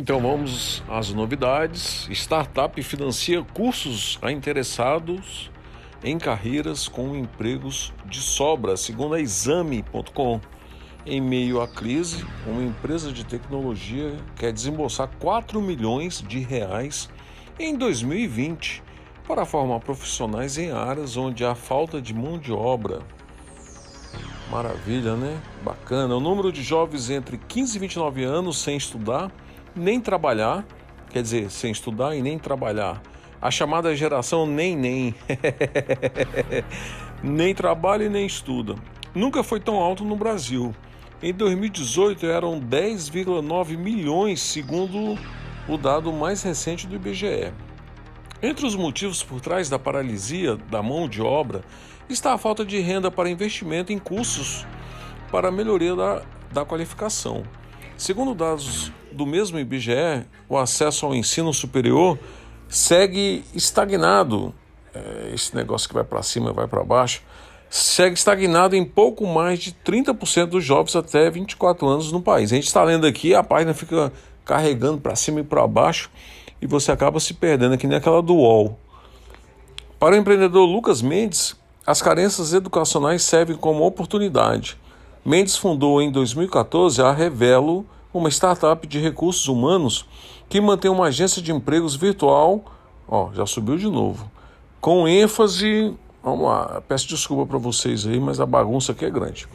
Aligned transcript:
Então 0.00 0.18
vamos 0.18 0.82
às 0.88 1.12
novidades. 1.12 2.08
Startup 2.10 2.82
financia 2.82 3.44
cursos 3.52 4.18
a 4.22 4.32
interessados 4.32 5.50
em 6.02 6.16
carreiras 6.16 6.88
com 6.88 7.14
empregos 7.14 7.92
de 8.06 8.18
sobra, 8.18 8.78
segundo 8.78 9.14
a 9.14 9.20
exame.com. 9.20 10.40
Em 11.04 11.20
meio 11.20 11.60
à 11.60 11.68
crise, 11.68 12.24
uma 12.46 12.62
empresa 12.62 13.12
de 13.12 13.26
tecnologia 13.26 14.16
quer 14.36 14.54
desembolsar 14.54 15.10
4 15.20 15.60
milhões 15.60 16.24
de 16.26 16.38
reais 16.38 17.10
em 17.58 17.76
2020 17.76 18.82
para 19.28 19.44
formar 19.44 19.80
profissionais 19.80 20.56
em 20.56 20.70
áreas 20.70 21.18
onde 21.18 21.44
há 21.44 21.54
falta 21.54 22.00
de 22.00 22.14
mão 22.14 22.38
de 22.38 22.52
obra. 22.52 23.00
Maravilha, 24.50 25.14
né? 25.14 25.38
Bacana. 25.62 26.16
O 26.16 26.20
número 26.20 26.50
de 26.50 26.62
jovens 26.62 27.10
entre 27.10 27.36
15 27.36 27.76
e 27.76 27.80
29 27.80 28.24
anos 28.24 28.62
sem 28.62 28.78
estudar 28.78 29.30
nem 29.74 30.00
trabalhar, 30.00 30.64
quer 31.10 31.22
dizer, 31.22 31.50
sem 31.50 31.72
estudar 31.72 32.14
e 32.14 32.22
nem 32.22 32.38
trabalhar. 32.38 33.00
A 33.40 33.50
chamada 33.50 33.94
geração 33.96 34.46
nem 34.46 34.76
nem. 34.76 35.14
nem 37.22 37.54
trabalha 37.54 38.04
e 38.04 38.08
nem 38.08 38.26
estuda. 38.26 38.74
Nunca 39.14 39.42
foi 39.42 39.60
tão 39.60 39.76
alto 39.76 40.04
no 40.04 40.16
Brasil. 40.16 40.74
Em 41.22 41.32
2018 41.32 42.26
eram 42.26 42.60
10,9 42.60 43.76
milhões, 43.76 44.40
segundo 44.40 45.18
o 45.68 45.76
dado 45.76 46.12
mais 46.12 46.42
recente 46.42 46.86
do 46.86 46.96
IBGE. 46.96 47.52
Entre 48.42 48.64
os 48.64 48.74
motivos 48.74 49.22
por 49.22 49.40
trás 49.40 49.68
da 49.68 49.78
paralisia 49.78 50.56
da 50.56 50.82
mão 50.82 51.06
de 51.08 51.20
obra 51.20 51.62
está 52.08 52.32
a 52.32 52.38
falta 52.38 52.64
de 52.64 52.78
renda 52.80 53.10
para 53.10 53.28
investimento 53.28 53.92
em 53.92 53.98
cursos 53.98 54.66
para 55.30 55.50
melhoria 55.50 55.94
da, 55.94 56.22
da 56.50 56.64
qualificação. 56.64 57.42
Segundo 58.00 58.34
dados 58.34 58.90
do 59.12 59.26
mesmo 59.26 59.58
IBGE, 59.58 60.24
o 60.48 60.56
acesso 60.56 61.04
ao 61.04 61.14
ensino 61.14 61.52
superior 61.52 62.18
segue 62.66 63.44
estagnado. 63.54 64.54
É, 64.94 65.32
esse 65.34 65.54
negócio 65.54 65.86
que 65.86 65.94
vai 65.94 66.02
para 66.02 66.22
cima 66.22 66.48
e 66.48 66.52
vai 66.54 66.66
para 66.66 66.82
baixo 66.82 67.22
segue 67.68 68.14
estagnado 68.14 68.74
em 68.74 68.86
pouco 68.86 69.26
mais 69.26 69.58
de 69.58 69.72
30% 69.72 70.46
dos 70.46 70.64
jovens 70.64 70.96
até 70.96 71.28
24 71.28 71.86
anos 71.86 72.10
no 72.10 72.22
país. 72.22 72.50
A 72.50 72.54
gente 72.54 72.68
está 72.68 72.82
lendo 72.82 73.06
aqui, 73.06 73.34
a 73.34 73.42
página 73.42 73.74
fica 73.74 74.10
carregando 74.46 74.98
para 74.98 75.14
cima 75.14 75.40
e 75.40 75.44
para 75.44 75.66
baixo 75.66 76.10
e 76.58 76.66
você 76.66 76.90
acaba 76.90 77.20
se 77.20 77.34
perdendo 77.34 77.74
aqui 77.74 77.86
naquela 77.86 78.22
do 78.22 78.34
UOL. 78.34 78.78
Para 79.98 80.14
o 80.14 80.18
empreendedor 80.18 80.66
Lucas 80.66 81.02
Mendes, 81.02 81.54
as 81.86 82.00
carências 82.00 82.54
educacionais 82.54 83.22
servem 83.22 83.58
como 83.58 83.84
oportunidade. 83.84 84.78
Mendes 85.22 85.54
fundou 85.54 86.00
em 86.00 86.10
2014 86.10 87.02
a 87.02 87.12
Revelo 87.12 87.84
uma 88.12 88.28
startup 88.28 88.86
de 88.86 88.98
recursos 88.98 89.46
humanos 89.48 90.06
que 90.48 90.60
mantém 90.60 90.90
uma 90.90 91.06
agência 91.06 91.40
de 91.40 91.52
empregos 91.52 91.94
virtual, 91.94 92.64
ó, 93.08 93.30
já 93.32 93.46
subiu 93.46 93.76
de 93.76 93.88
novo, 93.88 94.30
com 94.80 95.06
ênfase, 95.06 95.94
vamos 96.22 96.46
lá, 96.46 96.82
peço 96.88 97.06
desculpa 97.08 97.46
para 97.46 97.58
vocês 97.58 98.06
aí, 98.06 98.18
mas 98.18 98.40
a 98.40 98.46
bagunça 98.46 98.92
aqui 98.92 99.04
é 99.04 99.10
grande. 99.10 99.46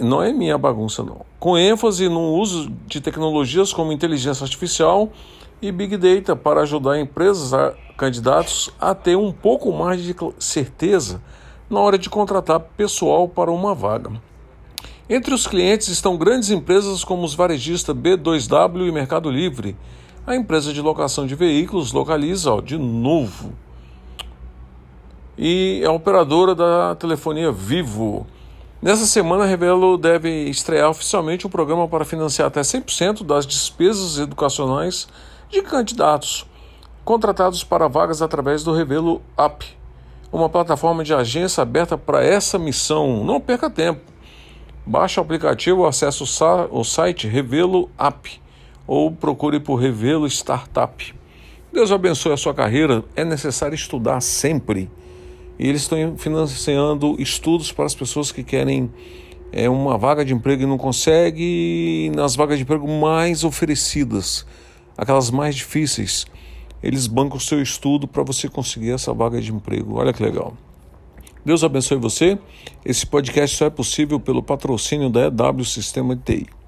Não 0.00 0.22
é 0.22 0.32
minha 0.32 0.58
bagunça 0.58 1.02
não. 1.02 1.24
Com 1.40 1.56
ênfase 1.56 2.08
no 2.08 2.34
uso 2.34 2.70
de 2.86 3.00
tecnologias 3.00 3.72
como 3.72 3.92
inteligência 3.92 4.44
artificial 4.44 5.10
e 5.62 5.72
big 5.72 5.96
data 5.96 6.36
para 6.36 6.60
ajudar 6.62 6.98
empresas, 6.98 7.54
a, 7.54 7.72
candidatos 7.96 8.70
a 8.78 8.94
ter 8.94 9.16
um 9.16 9.32
pouco 9.32 9.72
mais 9.72 10.02
de 10.02 10.14
certeza 10.38 11.22
na 11.70 11.80
hora 11.80 11.96
de 11.96 12.10
contratar 12.10 12.60
pessoal 12.60 13.26
para 13.26 13.50
uma 13.50 13.74
vaga. 13.74 14.10
Entre 15.10 15.34
os 15.34 15.46
clientes 15.48 15.88
estão 15.88 16.16
grandes 16.16 16.50
empresas 16.50 17.02
como 17.02 17.24
os 17.24 17.34
varejistas 17.34 17.94
B2W 17.94 18.88
e 18.88 18.92
Mercado 18.92 19.30
Livre. 19.30 19.76
A 20.24 20.36
empresa 20.36 20.72
de 20.72 20.80
locação 20.80 21.26
de 21.26 21.34
veículos 21.34 21.92
localiza, 21.92 22.52
ó, 22.52 22.60
de 22.60 22.78
novo. 22.78 23.52
E 25.36 25.80
é 25.82 25.86
a 25.86 25.92
operadora 25.92 26.54
da 26.54 26.94
telefonia 26.94 27.50
Vivo. 27.50 28.26
Nessa 28.80 29.04
semana, 29.04 29.44
Revelo 29.44 29.98
deve 29.98 30.44
estrear 30.48 30.90
oficialmente 30.90 31.46
um 31.48 31.50
programa 31.50 31.88
para 31.88 32.04
financiar 32.04 32.46
até 32.46 32.60
100% 32.60 33.24
das 33.24 33.44
despesas 33.44 34.18
educacionais 34.18 35.08
de 35.50 35.62
candidatos 35.62 36.46
contratados 37.04 37.64
para 37.64 37.88
vagas 37.88 38.22
através 38.22 38.62
do 38.62 38.72
Revelo 38.72 39.20
App, 39.36 39.66
uma 40.30 40.48
plataforma 40.48 41.02
de 41.02 41.12
agência 41.12 41.62
aberta 41.62 41.98
para 41.98 42.24
essa 42.24 42.56
missão. 42.56 43.24
Não 43.24 43.40
perca 43.40 43.68
tempo. 43.68 44.11
Baixe 44.84 45.20
o 45.20 45.22
aplicativo, 45.22 45.86
acesse 45.86 46.22
o 46.22 46.84
site 46.84 47.28
Revelo 47.28 47.88
App 47.96 48.40
ou 48.86 49.12
procure 49.12 49.60
por 49.60 49.76
Revelo 49.76 50.26
Startup. 50.26 51.14
Deus 51.72 51.92
abençoe 51.92 52.32
a 52.32 52.36
sua 52.36 52.52
carreira. 52.52 53.04
É 53.14 53.24
necessário 53.24 53.74
estudar 53.74 54.20
sempre. 54.20 54.90
E 55.58 55.68
eles 55.68 55.82
estão 55.82 56.18
financiando 56.18 57.14
estudos 57.18 57.70
para 57.70 57.86
as 57.86 57.94
pessoas 57.94 58.32
que 58.32 58.42
querem 58.42 58.90
é, 59.52 59.70
uma 59.70 59.96
vaga 59.96 60.24
de 60.24 60.34
emprego 60.34 60.64
e 60.64 60.66
não 60.66 60.76
conseguem, 60.76 62.10
nas 62.10 62.34
vagas 62.34 62.58
de 62.58 62.64
emprego 62.64 62.88
mais 62.88 63.44
oferecidas, 63.44 64.44
aquelas 64.98 65.30
mais 65.30 65.54
difíceis. 65.54 66.26
Eles 66.82 67.06
bancam 67.06 67.36
o 67.36 67.40
seu 67.40 67.62
estudo 67.62 68.08
para 68.08 68.24
você 68.24 68.48
conseguir 68.48 68.90
essa 68.90 69.14
vaga 69.14 69.40
de 69.40 69.52
emprego. 69.52 69.94
Olha 69.94 70.12
que 70.12 70.22
legal. 70.22 70.54
Deus 71.44 71.64
abençoe 71.64 71.98
você. 71.98 72.38
Esse 72.84 73.06
podcast 73.06 73.56
só 73.56 73.66
é 73.66 73.70
possível 73.70 74.20
pelo 74.20 74.42
patrocínio 74.42 75.10
da 75.10 75.26
EW 75.26 75.64
Sistema 75.64 76.14
de 76.14 76.22
TI. 76.22 76.61